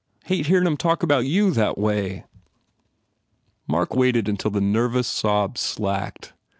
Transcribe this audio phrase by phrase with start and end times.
[0.25, 2.25] I hate hearin them talk about you that way!"
[3.67, 6.33] Mark waited until the nervous sobs slacked.